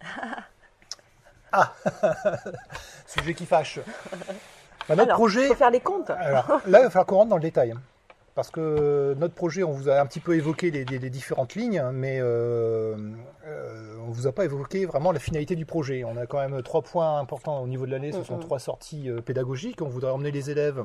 Sujet 3.06 3.34
qui 3.34 3.46
fâche. 3.46 3.80
Bah, 4.88 4.94
notre 4.96 5.02
Alors, 5.08 5.16
projet. 5.18 5.48
faut 5.48 5.54
faire 5.54 5.70
les 5.70 5.80
comptes. 5.80 6.10
Alors 6.10 6.60
là, 6.66 6.80
il 6.80 6.84
va 6.84 6.90
falloir 6.90 7.06
qu'on 7.06 7.16
rentre 7.16 7.30
dans 7.30 7.36
le 7.36 7.42
détail. 7.42 7.72
hein. 7.72 7.80
Parce 8.34 8.50
que 8.50 9.14
notre 9.18 9.34
projet, 9.34 9.62
on 9.62 9.72
vous 9.72 9.88
a 9.88 9.98
un 9.98 10.04
petit 10.04 10.20
peu 10.20 10.34
évoqué 10.36 10.70
les, 10.70 10.84
les- 10.84 10.98
les 10.98 11.08
différentes 11.10 11.54
lignes, 11.54 11.82
mais 11.94 12.18
euh, 12.20 12.94
euh, 13.46 13.96
on 14.06 14.10
vous 14.10 14.26
a 14.26 14.32
pas 14.32 14.44
évoqué 14.44 14.84
vraiment 14.84 15.10
la 15.10 15.18
finalité 15.18 15.56
du 15.56 15.64
projet. 15.64 16.04
On 16.04 16.18
a 16.18 16.26
quand 16.26 16.38
même 16.46 16.62
trois 16.62 16.82
points 16.82 17.18
importants 17.18 17.60
au 17.62 17.66
niveau 17.66 17.86
de 17.86 17.90
l'année. 17.92 18.12
Ce 18.12 18.22
sont 18.22 18.38
trois 18.38 18.58
sorties 18.58 19.08
euh, 19.08 19.22
pédagogiques. 19.22 19.80
On 19.80 19.88
voudrait 19.88 20.10
emmener 20.10 20.30
les 20.32 20.50
élèves 20.50 20.82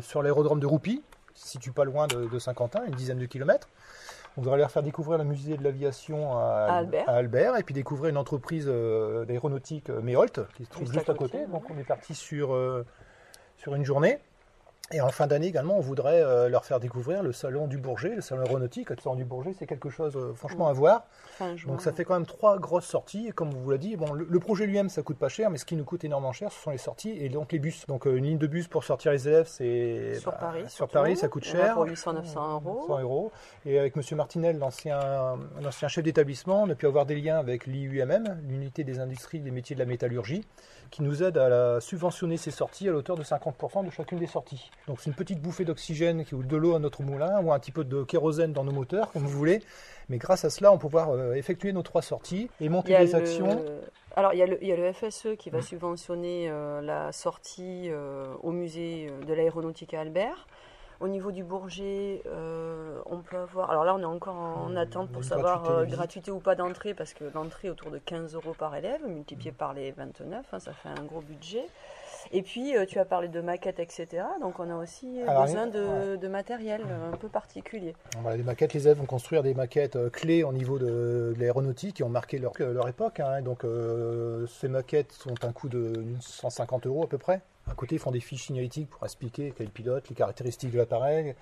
sur 0.00 0.22
l'aérodrome 0.22 0.60
de 0.60 0.66
qui 0.66 1.02
se 1.34 1.48
situe 1.48 1.72
pas 1.72 1.84
loin 1.84 2.06
de, 2.08 2.26
de 2.26 2.38
Saint-Quentin, 2.38 2.80
une 2.86 2.94
dizaine 2.94 3.18
de 3.18 3.26
kilomètres. 3.26 3.68
On 4.36 4.42
voudrait 4.42 4.58
leur 4.58 4.70
faire 4.70 4.82
découvrir 4.82 5.18
le 5.18 5.24
musée 5.24 5.56
de 5.56 5.64
l'aviation 5.64 6.38
à, 6.38 6.42
À 6.68 6.76
Albert. 6.76 7.08
Albert, 7.08 7.56
et 7.56 7.62
puis 7.62 7.74
découvrir 7.74 8.10
une 8.10 8.16
entreprise 8.16 8.66
euh, 8.68 9.24
d'aéronautique 9.24 9.90
euh, 9.90 10.00
Méholt, 10.00 10.40
qui 10.56 10.64
se 10.64 10.70
trouve 10.70 10.84
Juste 10.84 10.94
juste, 10.94 11.10
à 11.10 11.14
côté. 11.14 11.38
côté, 11.38 11.50
Donc 11.50 11.68
on 11.70 11.76
est 11.78 11.84
parti 11.84 12.14
sur, 12.14 12.54
euh, 12.54 12.86
sur 13.56 13.74
une 13.74 13.84
journée. 13.84 14.18
Et 14.92 15.00
en 15.00 15.10
fin 15.10 15.28
d'année 15.28 15.46
également, 15.46 15.76
on 15.76 15.80
voudrait 15.80 16.20
euh, 16.20 16.48
leur 16.48 16.64
faire 16.64 16.80
découvrir 16.80 17.22
le 17.22 17.32
salon 17.32 17.68
du 17.68 17.78
Bourget, 17.78 18.16
le 18.16 18.20
salon 18.20 18.42
aéronautique. 18.42 18.90
Le 18.90 18.96
salon 18.96 19.14
du 19.14 19.24
Bourget, 19.24 19.54
c'est 19.56 19.66
quelque 19.66 19.88
chose 19.88 20.16
euh, 20.16 20.34
franchement 20.34 20.66
à 20.66 20.72
voir. 20.72 21.04
Fin 21.38 21.54
juin. 21.54 21.70
Donc 21.70 21.80
ça 21.80 21.92
fait 21.92 22.04
quand 22.04 22.14
même 22.14 22.26
trois 22.26 22.58
grosses 22.58 22.86
sorties. 22.86 23.28
Et 23.28 23.30
comme 23.30 23.50
vous 23.50 23.70
l'a 23.70 23.78
dit, 23.78 23.96
bon, 23.96 24.12
le, 24.12 24.26
le 24.28 24.40
projet 24.40 24.66
lui-même, 24.66 24.88
ça 24.88 25.02
coûte 25.02 25.16
pas 25.18 25.28
cher, 25.28 25.48
mais 25.48 25.58
ce 25.58 25.64
qui 25.64 25.76
nous 25.76 25.84
coûte 25.84 26.02
énormément 26.02 26.32
cher, 26.32 26.50
ce 26.50 26.60
sont 26.60 26.72
les 26.72 26.78
sorties 26.78 27.12
et 27.12 27.28
donc 27.28 27.52
les 27.52 27.60
bus. 27.60 27.86
Donc 27.86 28.08
euh, 28.08 28.16
une 28.16 28.24
ligne 28.24 28.38
de 28.38 28.48
bus 28.48 28.66
pour 28.66 28.82
sortir 28.82 29.12
les 29.12 29.28
élèves, 29.28 29.46
c'est 29.46 30.16
Sur 30.18 30.36
Paris, 30.36 30.64
Sur. 30.66 30.88
Paris, 30.88 31.16
ça 31.16 31.28
coûte 31.28 31.44
cher. 31.44 31.74
pour 31.74 31.86
800-900 31.86 32.54
euros. 32.54 32.84
100 32.88 33.00
euros. 33.00 33.32
Et 33.66 33.78
avec 33.78 33.94
Monsieur 33.94 34.16
Martinel, 34.16 34.58
l'ancien 34.58 35.38
l'ancien 35.62 35.86
chef 35.86 36.02
d'établissement, 36.02 36.64
on 36.64 36.70
a 36.70 36.74
pu 36.74 36.86
avoir 36.86 37.06
des 37.06 37.14
liens 37.14 37.38
avec 37.38 37.66
l'IUMM, 37.66 38.40
l'unité 38.48 38.82
des 38.82 38.98
industries 38.98 39.38
des 39.38 39.52
métiers 39.52 39.76
de 39.76 39.80
la 39.80 39.86
métallurgie, 39.86 40.44
qui 40.90 41.02
nous 41.02 41.22
aide 41.22 41.38
à 41.38 41.48
la 41.48 41.80
subventionner 41.80 42.36
ces 42.36 42.50
sorties 42.50 42.88
à 42.88 42.92
l'auteur 42.92 43.16
de 43.16 43.22
50% 43.22 43.84
de 43.84 43.90
chacune 43.90 44.18
des 44.18 44.26
sorties. 44.26 44.70
Donc 44.88 45.00
c'est 45.00 45.08
une 45.10 45.14
petite 45.16 45.40
bouffée 45.40 45.64
d'oxygène 45.64 46.24
ou 46.32 46.42
de 46.42 46.56
l'eau 46.56 46.74
à 46.74 46.78
notre 46.78 47.02
moulin 47.02 47.40
ou 47.42 47.52
un 47.52 47.58
petit 47.58 47.72
peu 47.72 47.84
de 47.84 48.02
kérosène 48.02 48.52
dans 48.52 48.64
nos 48.64 48.72
moteurs, 48.72 49.12
comme 49.12 49.22
vous 49.22 49.38
voulez. 49.38 49.62
Mais 50.08 50.18
grâce 50.18 50.44
à 50.44 50.50
cela, 50.50 50.72
on 50.72 50.76
peut 50.78 50.88
pouvoir 50.88 51.10
euh, 51.10 51.34
effectuer 51.34 51.72
nos 51.72 51.82
trois 51.82 52.02
sorties 52.02 52.50
et 52.60 52.68
monter 52.68 52.96
des 52.98 53.06
le- 53.06 53.14
actions. 53.14 53.64
Alors, 54.16 54.34
il 54.34 54.38
y, 54.38 54.42
a 54.42 54.46
le, 54.46 54.58
il 54.60 54.68
y 54.68 54.72
a 54.72 54.76
le 54.76 54.92
FSE 54.92 55.36
qui 55.38 55.50
va 55.50 55.62
subventionner 55.62 56.48
euh, 56.50 56.80
la 56.82 57.12
sortie 57.12 57.84
euh, 57.90 58.24
au 58.42 58.50
musée 58.50 59.08
de 59.26 59.32
l'aéronautique 59.32 59.94
à 59.94 60.00
Albert. 60.00 60.48
Au 61.00 61.08
niveau 61.08 61.32
du 61.32 61.42
Bourget, 61.42 62.22
euh, 62.26 62.98
on 63.06 63.18
peut 63.18 63.38
avoir. 63.38 63.70
Alors 63.70 63.84
là, 63.84 63.94
on 63.94 64.00
est 64.00 64.04
encore 64.04 64.36
en 64.36 64.68
Mmh, 64.68 64.76
attente 64.76 65.10
pour 65.10 65.24
savoir 65.24 65.62
gratuité 65.62 65.92
euh, 65.92 65.96
gratuité 65.96 66.30
ou 66.30 66.40
pas 66.40 66.54
d'entrée, 66.54 66.92
parce 66.92 67.14
que 67.14 67.24
l'entrée 67.34 67.70
autour 67.70 67.90
de 67.90 67.96
15 67.98 68.34
euros 68.34 68.52
par 68.58 68.76
élève, 68.76 69.00
multiplié 69.08 69.50
par 69.50 69.72
les 69.72 69.92
29, 69.92 70.44
hein, 70.52 70.58
ça 70.58 70.72
fait 70.74 70.90
un 70.90 71.04
gros 71.04 71.22
budget. 71.22 71.64
Et 72.32 72.42
puis, 72.42 72.76
euh, 72.76 72.84
tu 72.84 72.98
as 72.98 73.06
parlé 73.06 73.28
de 73.28 73.40
maquettes, 73.40 73.80
etc. 73.80 74.24
Donc, 74.42 74.60
on 74.60 74.68
a 74.70 74.76
aussi 74.76 75.22
Alors, 75.22 75.44
besoin 75.44 75.66
de, 75.66 76.12
ouais. 76.12 76.18
de 76.18 76.28
matériel 76.28 76.82
un 77.10 77.16
peu 77.16 77.28
particulier. 77.28 77.96
Voilà, 78.20 78.36
les 78.36 78.42
maquettes, 78.42 78.74
les 78.74 78.86
élèves 78.86 78.98
vont 78.98 79.06
construire 79.06 79.42
des 79.42 79.54
maquettes 79.54 80.10
clés 80.10 80.44
au 80.44 80.52
niveau 80.52 80.78
de, 80.78 81.32
de 81.34 81.40
l'aéronautique 81.40 81.96
qui 81.96 82.02
ont 82.02 82.10
marqué 82.10 82.38
leur, 82.38 82.52
leur 82.58 82.88
époque. 82.88 83.20
hein. 83.20 83.40
donc 83.40 83.64
euh, 83.64 84.46
ces 84.46 84.68
maquettes 84.68 85.12
sont 85.12 85.34
un 85.46 85.52
coût 85.52 85.70
de 85.70 86.04
150 86.20 86.86
euros 86.86 87.04
à 87.04 87.08
peu 87.08 87.16
près. 87.16 87.40
À 87.70 87.74
côté, 87.74 87.94
ils 87.94 87.98
font 88.00 88.10
des 88.10 88.20
fiches 88.20 88.46
signalétiques 88.46 88.90
pour 88.90 89.04
expliquer 89.04 89.54
quel 89.56 89.68
pilote, 89.70 90.08
les 90.08 90.14
caractéristiques 90.16 90.72
de 90.72 90.78
l'appareil, 90.78 91.34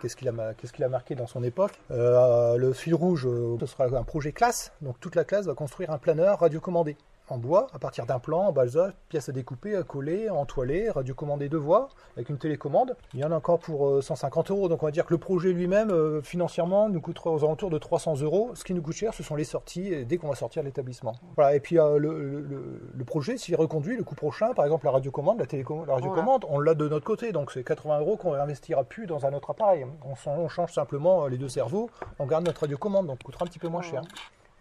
qu'est-ce 0.00 0.16
qu'il 0.16 0.26
a, 0.28 0.32
ma- 0.32 0.54
qu'est-ce 0.54 0.72
qu'il 0.72 0.82
a 0.82 0.88
marqué 0.88 1.14
dans 1.14 1.26
son 1.26 1.42
époque. 1.44 1.72
Euh, 1.90 2.56
le 2.56 2.72
fil 2.72 2.94
rouge, 2.94 3.26
euh, 3.26 3.56
ce 3.60 3.66
sera 3.66 3.84
un 3.84 4.02
projet 4.02 4.32
classe. 4.32 4.72
Donc 4.80 4.98
toute 4.98 5.14
la 5.14 5.24
classe 5.24 5.46
va 5.46 5.54
construire 5.54 5.90
un 5.90 5.98
planeur 5.98 6.40
radiocommandé 6.40 6.96
en 7.28 7.38
bois, 7.38 7.68
à 7.72 7.78
partir 7.78 8.04
d'un 8.04 8.18
plan, 8.18 8.40
en 8.48 8.52
balsa, 8.52 8.92
pièces 9.08 9.28
à 9.30 9.32
découper, 9.32 9.74
à 9.76 9.82
coller, 9.82 10.28
entoiler, 10.28 10.90
radiocommandé 10.90 11.48
de 11.48 11.56
voix, 11.56 11.88
avec 12.16 12.28
une 12.28 12.36
télécommande. 12.36 12.96
Il 13.14 13.20
y 13.20 13.24
en 13.24 13.32
a 13.32 13.36
encore 13.36 13.58
pour 13.58 13.88
euh, 13.88 14.02
150 14.02 14.50
euros, 14.50 14.68
donc 14.68 14.82
on 14.82 14.86
va 14.86 14.92
dire 14.92 15.06
que 15.06 15.14
le 15.14 15.18
projet 15.18 15.52
lui-même, 15.52 15.90
euh, 15.90 16.20
financièrement, 16.20 16.88
nous 16.90 17.00
coûtera 17.00 17.30
aux 17.30 17.42
alentours 17.44 17.70
de 17.70 17.78
300 17.78 18.20
euros. 18.20 18.50
Ce 18.54 18.62
qui 18.64 18.74
nous 18.74 18.82
coûte 18.82 18.94
cher, 18.94 19.14
ce 19.14 19.22
sont 19.22 19.36
les 19.36 19.44
sorties, 19.44 20.04
dès 20.04 20.18
qu'on 20.18 20.28
va 20.28 20.34
sortir 20.34 20.62
de 20.62 20.66
l'établissement. 20.66 21.14
Voilà, 21.36 21.54
et 21.56 21.60
puis 21.60 21.78
euh, 21.78 21.98
le, 21.98 22.18
le- 22.22 22.40
le- 22.40 22.80
le 22.94 23.04
projet, 23.04 23.38
s'il 23.38 23.54
est 23.54 23.56
reconduit, 23.56 23.96
le 23.96 24.04
coup 24.04 24.14
prochain, 24.14 24.52
par 24.52 24.64
exemple 24.66 24.84
la 24.84 24.92
radiocommande, 24.92 25.38
la 25.40 25.46
télécommande, 25.46 25.86
la 25.86 25.94
radiocommande, 25.94 26.44
on 26.50 26.60
l'a 26.60 26.74
de 26.74 26.88
notre 26.88 27.04
côté, 27.06 27.32
donc 27.32 27.50
c'est 27.52 27.64
80 27.64 28.00
euros 28.00 28.16
qu'on 28.16 28.34
investira 28.34 28.84
plus 28.84 29.06
dans 29.06 29.24
un 29.24 29.32
autre 29.32 29.50
appareil. 29.50 29.86
On, 30.04 30.30
on 30.30 30.48
change 30.48 30.72
simplement 30.74 31.24
euh, 31.24 31.28
les 31.28 31.38
deux 31.38 31.48
cerveaux, 31.48 31.88
on 32.18 32.26
garde 32.26 32.44
notre 32.44 32.60
radiocommande, 32.60 33.06
donc 33.06 33.22
coûtera 33.22 33.44
un 33.44 33.48
petit 33.48 33.58
peu 33.58 33.68
moins 33.68 33.80
cher. 33.82 34.02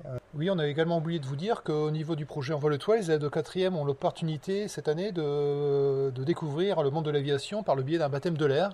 Euh, 0.05 0.17
Oui, 0.33 0.49
on 0.49 0.57
a 0.57 0.67
également 0.67 0.97
oublié 0.97 1.19
de 1.19 1.25
vous 1.25 1.35
dire 1.35 1.63
qu'au 1.63 1.91
niveau 1.91 2.15
du 2.15 2.25
projet 2.25 2.53
Envol 2.53 2.71
le 2.71 2.77
Toit, 2.77 2.97
les 2.97 3.05
élèves 3.05 3.21
de 3.21 3.29
4e 3.29 3.73
ont 3.75 3.85
l'opportunité 3.85 4.67
cette 4.67 4.87
année 4.87 5.11
de, 5.11 6.09
de 6.09 6.23
découvrir 6.23 6.81
le 6.83 6.89
monde 6.89 7.05
de 7.05 7.11
l'aviation 7.11 7.63
par 7.63 7.75
le 7.75 7.83
biais 7.83 7.99
d'un 7.99 8.09
baptême 8.09 8.37
de 8.37 8.45
l'air. 8.45 8.71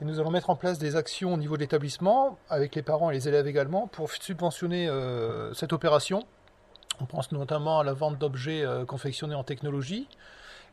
Et 0.00 0.04
nous 0.04 0.18
allons 0.18 0.30
mettre 0.30 0.50
en 0.50 0.56
place 0.56 0.78
des 0.78 0.96
actions 0.96 1.34
au 1.34 1.36
niveau 1.36 1.56
de 1.56 1.60
l'établissement, 1.60 2.38
avec 2.48 2.74
les 2.74 2.82
parents 2.82 3.10
et 3.10 3.14
les 3.14 3.28
élèves 3.28 3.46
également, 3.46 3.86
pour 3.86 4.10
subventionner 4.10 4.88
euh, 4.88 5.52
cette 5.54 5.72
opération. 5.72 6.22
On 7.00 7.04
pense 7.04 7.30
notamment 7.32 7.80
à 7.80 7.84
la 7.84 7.92
vente 7.92 8.18
d'objets 8.18 8.64
euh, 8.64 8.84
confectionnés 8.84 9.34
en 9.34 9.44
technologie 9.44 10.08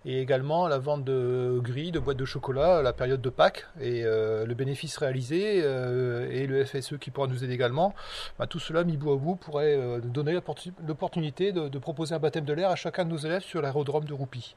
et 0.06 0.22
également 0.22 0.68
la 0.68 0.80
vente 0.80 1.04
de 1.04 1.60
grilles, 1.62 1.92
de 1.92 2.00
boîtes 2.00 2.18
de 2.18 2.26
chocolat 2.26 2.78
à 2.78 2.82
la 2.82 2.94
période 2.94 3.22
de 3.22 3.30
Pâques. 3.30 3.66
Et 3.80 4.04
euh, 4.04 4.46
le 4.46 4.54
bénéfice 4.54 4.98
réalisé 4.98 5.62
euh, 5.64 6.30
et 6.30 6.46
le 6.48 6.66
FSE 6.66 6.98
qui 7.00 7.12
pourra 7.12 7.28
nous 7.28 7.44
aider 7.44 7.54
également, 7.54 7.94
bah, 8.38 8.48
tout 8.48 8.60
cela 8.60 8.84
mis 8.84 8.98
bout 8.98 9.14
à 9.14 9.16
bout 9.16 9.36
pourrait 9.36 9.78
euh, 9.78 10.00
donner 10.00 10.34
l'opportu- 10.34 10.74
l'opportunité 10.86 11.52
de, 11.52 11.78
proposer 11.80 12.16
un 12.16 12.20
baptême 12.20 12.46
de 12.46 12.54
l'air 12.54 12.70
à 12.70 12.76
chacun 12.76 13.06
de 13.06 13.10
nos 13.10 13.18
élèves 13.18 13.44
sur 13.44 13.62
l'aérodrome 13.62 14.06
de 14.06 14.14
Roupy. 14.14 14.56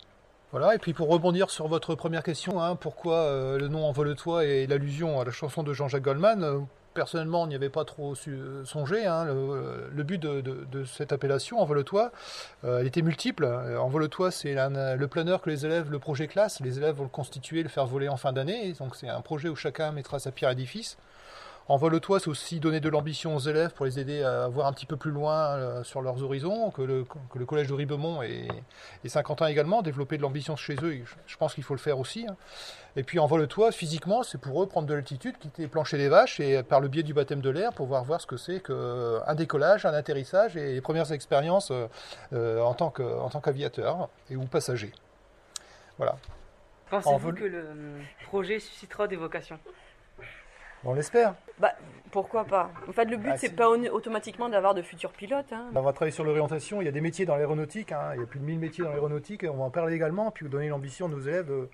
Voilà, 0.52 0.74
et 0.74 0.78
puis 0.78 0.92
pour 0.92 1.08
rebondir 1.08 1.50
sur 1.50 1.66
votre 1.66 1.94
première 1.96 2.22
question, 2.22 2.62
hein, 2.62 2.76
pourquoi 2.76 3.58
le 3.58 3.66
nom 3.66 3.84
Envole-toi 3.84 4.44
et 4.44 4.66
l'allusion 4.68 5.20
à 5.20 5.24
la 5.24 5.32
chanson 5.32 5.64
de 5.64 5.72
Jean-Jacques 5.72 6.04
Goldman, 6.04 6.66
personnellement 6.96 7.42
on 7.42 7.46
n'y 7.46 7.54
avait 7.54 7.68
pas 7.68 7.84
trop 7.84 8.16
su- 8.16 8.40
songé. 8.64 9.06
hein, 9.06 9.24
le, 9.24 10.02
but 10.02 10.20
de, 10.20 10.84
cette 10.84 11.12
appellation, 11.12 11.60
Envole-toi, 11.60 12.10
euh, 12.64 12.80
elle 12.80 12.86
était 12.86 13.02
multiple. 13.02 13.44
Euh, 13.44 13.78
Envole-toi, 13.78 14.30
c'est 14.32 14.54
le 14.54 15.06
planeur 15.06 15.40
que 15.42 15.50
les 15.50 15.64
élèves, 15.64 15.90
le 15.90 15.98
projet 16.00 16.26
classe, 16.26 16.60
les 16.60 16.78
élèves 16.78 16.96
vont 16.96 17.04
le 17.04 17.08
constituer, 17.08 17.62
le 17.62 17.68
faire 17.68 17.86
voler 17.86 18.08
en 18.08 18.16
fin 18.16 18.32
d'année, 18.32 18.72
donc 18.80 18.96
c'est 18.96 19.08
un 19.08 19.20
projet 19.20 19.48
où 19.48 19.54
chacun 19.56 19.92
mettra 19.92 20.18
sa 20.18 20.32
pierre 20.32 20.50
à 20.50 20.52
l'édifice. 20.54 20.96
Envole-toi, 21.68 22.20
c'est 22.20 22.28
aussi 22.28 22.60
donner 22.60 22.78
de 22.78 22.88
l'ambition 22.88 23.34
aux 23.34 23.40
élèves 23.40 23.72
pour 23.72 23.86
les 23.86 23.98
aider 23.98 24.22
à 24.22 24.46
voir 24.46 24.68
un 24.68 24.72
petit 24.72 24.86
peu 24.86 24.96
plus 24.96 25.10
loin 25.10 25.56
euh, 25.56 25.82
sur 25.82 26.00
leurs 26.00 26.22
horizons, 26.22 26.70
que 26.70 26.82
le, 26.82 27.04
que 27.04 27.38
le 27.38 27.44
collège 27.44 27.66
de 27.66 27.74
Ribemont 27.74 28.22
et, 28.22 28.46
et 29.02 29.08
Saint-Quentin 29.08 29.48
également, 29.48 29.82
développer 29.82 30.16
de 30.16 30.22
l'ambition 30.22 30.54
chez 30.54 30.76
eux, 30.82 31.02
je, 31.26 31.36
pense 31.36 31.54
qu'il 31.54 31.64
faut 31.64 31.74
le 31.74 31.80
faire 31.80 31.98
aussi. 31.98 32.24
hein. 32.28 32.36
Et 32.94 33.02
puis 33.02 33.18
envole-toi, 33.18 33.72
physiquement, 33.72 34.22
c'est 34.22 34.40
pour 34.40 34.62
eux 34.62 34.68
prendre 34.68 34.86
de 34.86 34.94
l'altitude, 34.94 35.38
quitter 35.38 35.62
les 35.62 35.68
planchers 35.68 35.98
des 35.98 36.08
vaches, 36.08 36.38
et 36.38 36.62
par 36.62 36.80
le 36.80 36.86
biais 36.86 37.02
du 37.02 37.14
baptême 37.14 37.40
de 37.40 37.50
l'air, 37.50 37.72
pouvoir 37.72 38.04
voir 38.04 38.20
ce 38.20 38.26
que 38.26 38.36
c'est 38.36 38.60
qu'un 38.60 39.34
décollage, 39.34 39.84
un 39.86 39.92
atterrissage, 39.92 40.56
et 40.56 40.72
les 40.72 40.80
premières 40.80 41.10
expériences 41.10 41.72
euh, 41.72 41.88
euh, 42.32 42.60
en 42.60 42.74
tant 42.74 42.90
qu'aviateur 43.40 44.08
et 44.30 44.36
ou 44.36 44.44
passager. 44.44 44.92
Voilà, 45.98 46.16
Pensez-vous 46.90 47.32
que 47.32 47.44
le 47.44 47.58
euh, 47.58 48.00
projet 48.26 48.60
suscitera 48.60 49.08
des 49.08 49.16
vocations? 49.16 49.58
On 50.84 50.94
l'espère. 50.94 51.34
Bah, 51.58 51.72
pourquoi 52.10 52.44
pas 52.44 52.70
En 52.88 52.92
fait, 52.92 53.06
le 53.06 53.16
but, 53.16 53.30
Ah, 53.32 53.36
c'est 53.36 53.50
pas 53.54 53.68
au- 53.68 53.76
automatiquement 53.88 54.48
d'avoir 54.48 54.74
de 54.74 54.82
futurs 54.82 55.12
pilotes. 55.12 55.52
hein. 55.52 55.70
On 55.74 55.80
va 55.82 55.92
travailler 55.92 56.12
sur 56.14 56.24
l'orientation. 56.24 56.80
Il 56.80 56.84
y 56.84 56.88
a 56.88 56.92
des 56.92 57.00
métiers 57.00 57.26
dans 57.26 57.36
l'aéronautique. 57.36 57.92
hein. 57.92 58.12
Il 58.14 58.20
y 58.20 58.22
a 58.22 58.26
plus 58.26 58.38
de 58.40 58.44
1000 58.44 58.58
métiers 58.58 58.84
dans 58.84 58.90
l'aéronautique. 58.90 59.42
Et 59.42 59.48
on 59.48 59.56
va 59.56 59.64
en 59.64 59.70
parler 59.70 59.94
également. 59.94 60.30
Puis 60.30 60.44
vous 60.44 60.50
donner 60.50 60.68
l'ambition 60.68 61.08
de 61.08 61.14
nos 61.14 61.20
élèves 61.20 61.46
de, 61.46 61.68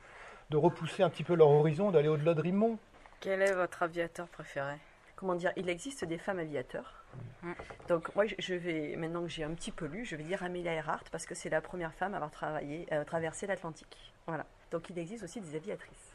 de 0.50 0.56
repousser 0.56 1.02
un 1.02 1.10
petit 1.10 1.24
peu 1.24 1.34
leur 1.34 1.48
horizon, 1.48 1.90
d'aller 1.90 2.08
au-delà 2.08 2.34
de 2.34 2.40
Rimont. 2.40 2.78
Quel 3.20 3.42
est 3.42 3.52
votre 3.52 3.82
aviateur 3.82 4.26
préféré? 4.28 4.74
Comment 5.16 5.34
dire 5.36 5.52
Il 5.56 5.68
existe 5.68 6.04
des 6.04 6.18
femmes 6.18 6.40
aviateurs. 6.40 7.04
Mm. 7.42 7.52
Donc, 7.88 8.14
moi, 8.16 8.26
je- 8.26 8.34
je 8.38 8.54
vais, 8.54 8.96
maintenant 8.96 9.22
que 9.22 9.28
j'ai 9.28 9.44
un 9.44 9.50
petit 9.52 9.70
peu 9.70 9.86
lu, 9.86 10.04
je 10.04 10.16
vais 10.16 10.24
dire 10.24 10.42
Amelia 10.42 10.72
Earhart 10.72 11.04
parce 11.12 11.26
que 11.26 11.34
c'est 11.34 11.50
la 11.50 11.60
première 11.60 11.92
femme 11.94 12.14
à 12.14 12.16
avoir 12.16 12.30
travaillé, 12.32 12.86
euh, 12.92 13.04
traversé 13.04 13.46
l'Atlantique. 13.46 14.12
Voilà. 14.26 14.46
Donc, 14.72 14.88
il 14.90 14.98
existe 14.98 15.22
aussi 15.22 15.40
des 15.40 15.54
aviatrices. 15.54 16.12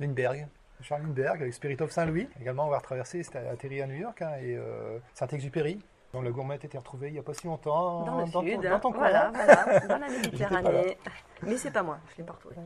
Lindbergh. 0.00 0.46
Charles 0.80 1.02
Lindbergh 1.02 1.42
avec 1.42 1.54
Spirit 1.54 1.76
of 1.80 1.90
Saint-Louis. 1.90 2.28
Également, 2.40 2.66
on 2.66 2.70
va 2.70 2.78
retraverser, 2.78 3.22
c'était 3.22 3.38
atterri 3.38 3.82
à 3.82 3.86
New 3.86 3.94
York. 3.96 4.20
hein, 4.22 4.32
et 4.40 4.56
euh, 4.56 4.98
Saint-Exupéry. 5.14 5.78
dont 6.12 6.22
le 6.22 6.32
gourmet 6.32 6.54
a 6.54 6.56
été 6.56 6.76
retrouvé 6.76 7.08
il 7.08 7.12
n'y 7.14 7.18
a 7.18 7.22
pas 7.22 7.34
si 7.34 7.46
longtemps. 7.46 8.04
Dans 8.04 8.20
le 8.24 8.30
ton- 8.30 8.42
sud, 8.42 8.60
dans 8.62 8.80
ton 8.80 8.88
hein. 8.90 8.92
coin. 8.92 8.98
voilà, 8.98 9.30
voilà, 9.32 9.80
dans 9.80 9.98
la 9.98 10.08
Méditerranée. 10.08 10.98
Mais 11.42 11.56
c'est 11.56 11.70
pas 11.70 11.82
moi, 11.82 11.98
je 12.12 12.18
l'ai 12.18 12.24
pas 12.24 12.32
retrouvé. 12.34 12.56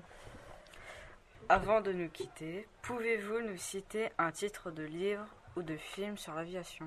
Avant 1.48 1.80
de 1.80 1.92
nous 1.92 2.08
quitter, 2.08 2.66
pouvez-vous 2.82 3.40
nous 3.40 3.56
citer 3.56 4.10
un 4.18 4.32
titre 4.32 4.70
de 4.70 4.82
livre 4.82 5.26
ou 5.56 5.62
de 5.62 5.76
film 5.76 6.16
sur 6.16 6.34
l'aviation? 6.34 6.86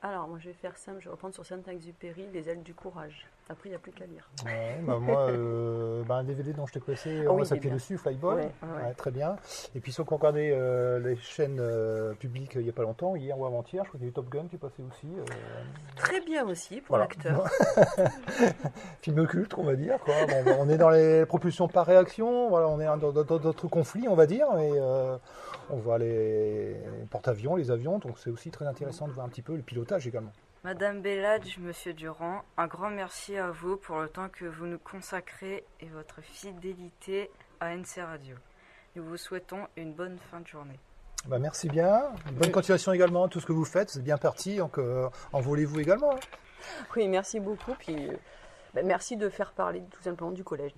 Alors, 0.00 0.28
moi, 0.28 0.38
je 0.38 0.48
vais 0.48 0.54
faire 0.54 0.76
simple, 0.78 1.00
je 1.00 1.06
vais 1.06 1.10
reprendre 1.10 1.34
sur 1.34 1.44
Saint-Exupéry, 1.44 2.28
Les 2.32 2.48
ailes 2.48 2.62
du 2.62 2.72
courage. 2.72 3.26
Après, 3.50 3.70
il 3.70 3.72
n'y 3.72 3.76
a 3.76 3.78
plus 3.78 3.92
qu'à 3.92 4.04
lire. 4.04 4.28
Ouais, 4.44 4.78
bah, 4.82 4.98
moi, 4.98 5.30
euh, 5.30 6.02
bah, 6.04 6.16
un 6.16 6.24
DVD 6.24 6.52
dont 6.52 6.66
je 6.66 6.74
t'ai 6.74 6.80
passé, 6.80 7.26
on 7.26 7.32
oui, 7.32 7.38
va 7.40 7.44
s'appuyer 7.46 7.72
dessus, 7.74 7.96
Flyball. 7.96 8.36
Ouais, 8.36 8.42
ouais, 8.42 8.84
ouais. 8.84 8.94
très 8.94 9.10
bien. 9.10 9.36
Et 9.74 9.80
puis 9.80 9.90
qui 9.92 10.00
ont 10.00 10.04
regardé 10.04 10.50
euh, 10.52 10.98
les 10.98 11.16
chaînes 11.16 11.58
euh, 11.60 12.12
publiques 12.14 12.56
euh, 12.56 12.60
il 12.60 12.64
n'y 12.64 12.70
a 12.70 12.72
pas 12.74 12.82
longtemps, 12.82 13.16
hier 13.16 13.38
ou 13.38 13.46
avant-hier, 13.46 13.84
je 13.84 13.88
crois 13.88 13.98
qu'il 13.98 14.06
y 14.06 14.08
a 14.08 14.10
eu 14.10 14.12
Top 14.12 14.28
Gun 14.28 14.46
qui 14.48 14.56
est 14.56 14.58
passé 14.58 14.82
aussi. 14.82 15.08
Très 15.96 16.20
bien 16.20 16.46
aussi 16.46 16.80
pour 16.82 16.96
Voilà. 16.96 17.04
l'acteur. 17.06 17.48
film 19.02 19.26
culte, 19.26 19.54
on 19.56 19.64
va 19.64 19.76
dire. 19.76 19.98
Quoi. 20.00 20.14
Bon, 20.26 20.44
bon, 20.44 20.56
on 20.60 20.68
est 20.68 20.78
dans 20.78 20.90
les 20.90 21.24
propulsions 21.26 21.68
par 21.68 21.86
réaction, 21.86 22.48
voilà, 22.50 22.68
on 22.68 22.80
est 22.80 22.84
dans 22.84 23.12
d'autres 23.12 23.68
conflits, 23.68 24.08
on 24.08 24.14
va 24.14 24.26
dire, 24.26 24.46
et 24.58 24.72
on 25.70 25.76
voit 25.76 25.98
les 25.98 26.76
porte-avions, 27.10 27.56
les 27.56 27.70
avions, 27.70 27.98
donc 27.98 28.18
c'est 28.18 28.30
aussi 28.30 28.50
très 28.50 28.66
intéressant 28.66 29.08
de 29.08 29.12
voir 29.12 29.26
un 29.26 29.28
petit 29.30 29.42
peu 29.42 29.56
le 29.56 29.62
pilotage 29.62 30.06
également. 30.06 30.32
Madame 30.64 31.00
Belladge, 31.02 31.58
Monsieur 31.58 31.94
Durand, 31.94 32.42
un 32.56 32.66
grand 32.66 32.90
merci 32.90 33.36
à 33.36 33.50
vous 33.50 33.76
pour 33.76 34.00
le 34.00 34.08
temps 34.08 34.28
que 34.28 34.44
vous 34.44 34.66
nous 34.66 34.78
consacrez 34.78 35.64
et 35.80 35.86
votre 35.86 36.20
fidélité 36.20 37.30
à 37.60 37.74
NC 37.76 38.00
Radio. 38.04 38.36
Nous 38.96 39.04
vous 39.04 39.16
souhaitons 39.16 39.68
une 39.76 39.92
bonne 39.94 40.18
fin 40.30 40.40
de 40.40 40.46
journée. 40.46 40.78
Bah, 41.26 41.38
merci 41.38 41.68
bien, 41.68 42.02
bonne 42.32 42.50
continuation 42.50 42.92
également 42.92 43.24
à 43.24 43.28
tout 43.28 43.40
ce 43.40 43.46
que 43.46 43.52
vous 43.52 43.64
faites, 43.64 43.90
c'est 43.90 44.02
bien 44.02 44.18
parti, 44.18 44.56
donc 44.56 44.78
euh, 44.78 45.08
envolez-vous 45.32 45.80
également. 45.80 46.12
hein? 46.14 46.20
Oui, 46.96 47.06
merci 47.08 47.38
beaucoup. 47.40 47.74
Puis, 47.78 48.08
euh, 48.08 48.16
bah, 48.74 48.82
merci 48.84 49.16
de 49.16 49.28
faire 49.28 49.52
parler 49.52 49.82
tout 49.90 50.02
simplement 50.02 50.32
du 50.32 50.42
collège. 50.44 50.72